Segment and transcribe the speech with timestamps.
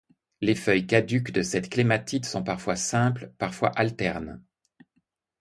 [0.41, 4.41] Les feuilles caducs de cette clématite sont parfois simple, parfois alternes.